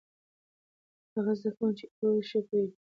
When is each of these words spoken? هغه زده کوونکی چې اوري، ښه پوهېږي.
هغه 1.13 1.31
زده 1.39 1.49
کوونکی 1.57 1.79
چې 1.79 1.85
اوري، 2.03 2.23
ښه 2.29 2.39
پوهېږي. 2.47 2.75